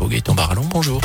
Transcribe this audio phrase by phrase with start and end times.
[0.00, 1.00] Gaëtan Barallon, bonjour.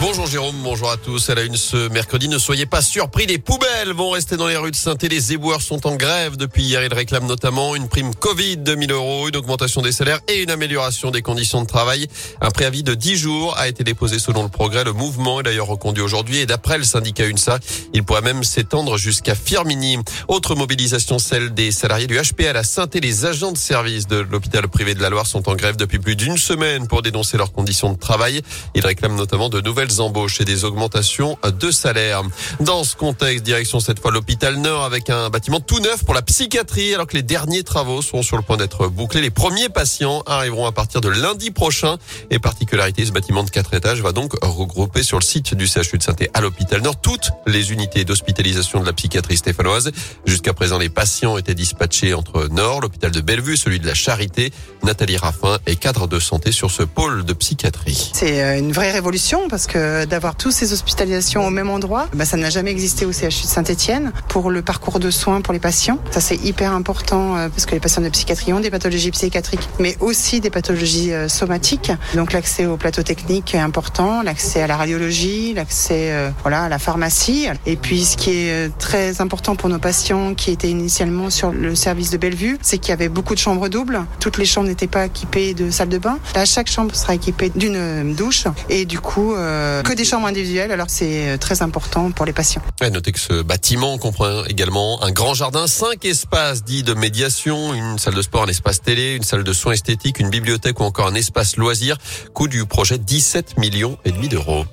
[0.00, 1.30] Bonjour Jérôme, bonjour à tous.
[1.30, 4.56] À la une ce mercredi, ne soyez pas surpris, les poubelles vont rester dans les
[4.56, 6.84] rues de saint Les éboueurs sont en grève depuis hier.
[6.84, 10.50] Ils réclament notamment une prime Covid de 1000 euros, une augmentation des salaires et une
[10.50, 12.08] amélioration des conditions de travail.
[12.40, 14.84] Un préavis de 10 jours a été déposé selon le progrès.
[14.84, 17.58] Le mouvement est d'ailleurs reconduit aujourd'hui et d'après le syndicat UNSA,
[17.94, 19.98] il pourrait même s'étendre jusqu'à Firmini.
[20.28, 24.68] Autre mobilisation, celle des salariés du HPL à saint Les agents de service de l'hôpital
[24.68, 27.92] privé de la Loire sont en grève depuis plus d'une semaine pour dénoncer leurs conditions
[27.92, 28.42] de travail.
[28.74, 32.22] Ils réclament notamment de nouvelles embauches et des augmentations de salaire.
[32.60, 36.22] Dans ce contexte, direction cette fois l'hôpital Nord avec un bâtiment tout neuf pour la
[36.22, 39.20] psychiatrie alors que les derniers travaux sont sur le point d'être bouclés.
[39.20, 41.96] Les premiers patients arriveront à partir de lundi prochain
[42.30, 45.98] et particularité, ce bâtiment de quatre étages va donc regrouper sur le site du CHU
[45.98, 49.90] de saint à l'hôpital Nord toutes les unités d'hospitalisation de la psychiatrie stéphanoise.
[50.26, 54.52] Jusqu'à présent, les patients étaient dispatchés entre Nord, l'hôpital de Bellevue, celui de la Charité.
[54.82, 58.10] Nathalie Raffin est cadre de santé sur ce pôle de psychiatrie.
[58.12, 62.24] C'est euh, une vraie révolution parce que d'avoir tous ces hospitalisations au même endroit, bah,
[62.24, 65.58] ça n'a jamais existé au CHU de Saint-Etienne pour le parcours de soins pour les
[65.58, 65.98] patients.
[66.10, 69.68] Ça c'est hyper important euh, parce que les patients de psychiatrie ont des pathologies psychiatriques,
[69.78, 71.92] mais aussi des pathologies euh, somatiques.
[72.14, 76.68] Donc l'accès au plateau technique est important, l'accès à la radiologie, l'accès euh, voilà à
[76.68, 77.46] la pharmacie.
[77.66, 81.74] Et puis ce qui est très important pour nos patients qui étaient initialement sur le
[81.74, 84.04] service de Bellevue, c'est qu'il y avait beaucoup de chambres doubles.
[84.20, 86.18] Toutes les chambres n'étaient pas équipées de salle de bain.
[86.34, 89.34] Là, chaque chambre sera équipée d'une douche et du coup
[89.82, 90.72] que des chambres individuelles.
[90.72, 92.62] Alors c'est euh, très important pour les patients.
[92.80, 97.74] À notez que ce bâtiment comprend également un grand jardin, cinq espaces dits de médiation,
[97.74, 100.84] une salle de sport, un espace télé, une salle de soins esthétiques, une bibliothèque ou
[100.84, 101.96] encore un espace loisir.
[102.32, 104.64] Coût du projet 17 millions et demi d'euros.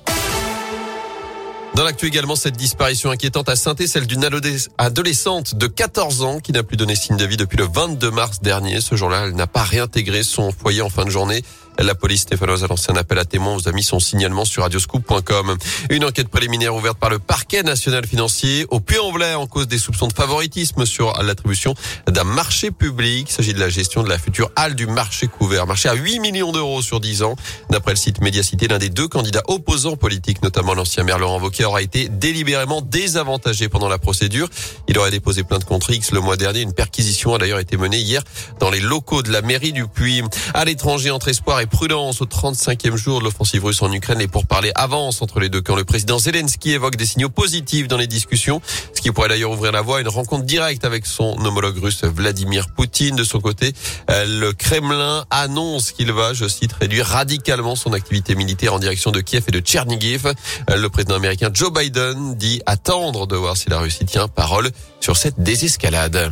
[1.74, 4.28] Dans l'actu également, cette disparition inquiétante à saint celle d'une
[4.76, 8.42] adolescente de 14 ans qui n'a plus donné signe de vie depuis le 22 mars
[8.42, 8.82] dernier.
[8.82, 11.42] Ce jour-là, elle n'a pas réintégré son foyer en fin de journée.
[11.78, 14.62] La police stéphanoise a lancé un appel à témoins, vous a mis son signalement sur
[14.62, 15.56] radioscoop.com.
[15.90, 20.06] Une enquête préliminaire ouverte par le parquet national financier au Puy-en-Velay en cause des soupçons
[20.06, 21.74] de favoritisme sur l'attribution
[22.06, 23.28] d'un marché public.
[23.30, 25.66] Il s'agit de la gestion de la future halle du marché couvert.
[25.66, 27.36] Marché à 8 millions d'euros sur 10 ans.
[27.70, 31.64] D'après le site Médiacité, l'un des deux candidats opposants politiques, notamment l'ancien maire Laurent Wauquiez,
[31.64, 34.48] aura été délibérément désavantagé pendant la procédure.
[34.88, 36.60] Il aurait déposé plainte contre X le mois dernier.
[36.60, 38.22] Une perquisition a d'ailleurs été menée hier
[38.60, 40.22] dans les locaux de la mairie du Puy.
[40.54, 44.18] À l'étranger, entre espoir prudence au 35e jour de l'offensive russe en Ukraine.
[44.18, 45.76] Les pourparlers avancent entre les deux camps.
[45.76, 48.60] Le président Zelensky évoque des signaux positifs dans les discussions,
[48.94, 52.04] ce qui pourrait d'ailleurs ouvrir la voie à une rencontre directe avec son homologue russe
[52.04, 53.16] Vladimir Poutine.
[53.16, 53.72] De son côté,
[54.10, 59.10] euh, le Kremlin annonce qu'il va, je cite, réduire radicalement son activité militaire en direction
[59.10, 60.32] de Kiev et de Tchernigiv.
[60.70, 64.70] Euh, le président américain Joe Biden dit attendre de voir si la Russie tient parole
[65.00, 66.30] sur cette désescalade.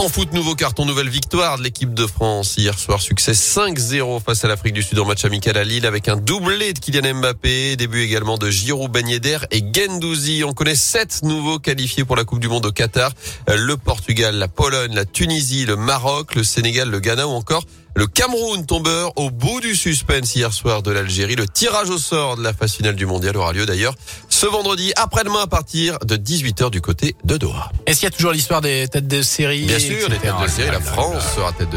[0.00, 2.56] En foot, nouveau carton, nouvelle victoire de l'équipe de France.
[2.56, 6.06] Hier soir, succès 5-0 face à l'Afrique du Sud en match amical à Lille avec
[6.06, 7.74] un doublé de Kylian Mbappé.
[7.74, 10.44] Début également de Giroud, Ben et Gendouzi.
[10.44, 13.10] On connaît sept nouveaux qualifiés pour la Coupe du Monde au Qatar.
[13.48, 17.64] Le Portugal, la Pologne, la Tunisie, le Maroc, le Sénégal, le Ghana ou encore
[17.94, 21.34] le Cameroun tombeur au bout du suspense hier soir de l'Algérie.
[21.34, 23.94] Le tirage au sort de la phase finale du mondial aura lieu d'ailleurs
[24.28, 27.72] ce vendredi après-demain à partir de 18h du côté de Doha.
[27.86, 30.46] Est-ce qu'il y a toujours l'histoire des têtes de série Bien sûr, les têtes de
[30.46, 31.76] série, la France sera tête de série.